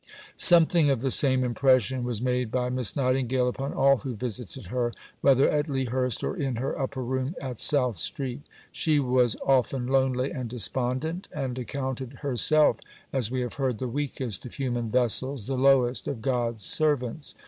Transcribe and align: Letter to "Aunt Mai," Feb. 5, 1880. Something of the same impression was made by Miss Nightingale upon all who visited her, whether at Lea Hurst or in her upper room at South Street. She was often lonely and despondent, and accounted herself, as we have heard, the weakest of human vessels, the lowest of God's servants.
Letter 0.01 0.09
to 0.09 0.15
"Aunt 0.15 0.23
Mai," 0.23 0.25
Feb. 0.25 0.49
5, 0.49 0.49
1880. 0.49 0.49
Something 0.49 0.89
of 0.89 1.01
the 1.01 1.11
same 1.11 1.43
impression 1.43 2.03
was 2.03 2.21
made 2.23 2.49
by 2.51 2.69
Miss 2.71 2.95
Nightingale 2.95 3.47
upon 3.47 3.73
all 3.73 3.97
who 3.97 4.15
visited 4.15 4.65
her, 4.65 4.93
whether 5.21 5.47
at 5.47 5.69
Lea 5.69 5.85
Hurst 5.85 6.23
or 6.23 6.35
in 6.35 6.55
her 6.55 6.79
upper 6.79 7.03
room 7.03 7.35
at 7.39 7.59
South 7.59 7.97
Street. 7.97 8.41
She 8.71 8.99
was 8.99 9.35
often 9.45 9.85
lonely 9.85 10.31
and 10.31 10.49
despondent, 10.49 11.27
and 11.31 11.59
accounted 11.59 12.13
herself, 12.23 12.77
as 13.13 13.29
we 13.29 13.41
have 13.41 13.53
heard, 13.61 13.77
the 13.77 13.87
weakest 13.87 14.43
of 14.43 14.55
human 14.55 14.89
vessels, 14.89 15.45
the 15.45 15.53
lowest 15.53 16.07
of 16.07 16.23
God's 16.23 16.63
servants. 16.63 17.35